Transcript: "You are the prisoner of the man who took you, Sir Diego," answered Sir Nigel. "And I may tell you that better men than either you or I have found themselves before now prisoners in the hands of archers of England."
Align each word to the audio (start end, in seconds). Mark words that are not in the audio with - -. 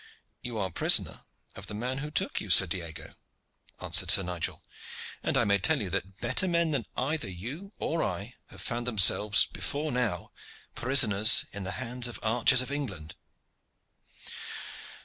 "You 0.41 0.57
are 0.57 0.69
the 0.69 0.73
prisoner 0.73 1.25
of 1.55 1.67
the 1.67 1.75
man 1.75 1.99
who 1.99 2.09
took 2.09 2.41
you, 2.41 2.49
Sir 2.49 2.65
Diego," 2.65 3.13
answered 3.79 4.09
Sir 4.09 4.23
Nigel. 4.23 4.63
"And 5.21 5.37
I 5.37 5.43
may 5.43 5.59
tell 5.59 5.79
you 5.79 5.91
that 5.91 6.19
better 6.19 6.47
men 6.47 6.71
than 6.71 6.87
either 6.97 7.29
you 7.29 7.71
or 7.77 8.01
I 8.01 8.33
have 8.47 8.61
found 8.63 8.87
themselves 8.87 9.45
before 9.45 9.91
now 9.91 10.31
prisoners 10.73 11.45
in 11.53 11.65
the 11.65 11.73
hands 11.77 12.07
of 12.07 12.19
archers 12.23 12.63
of 12.63 12.71
England." 12.71 13.13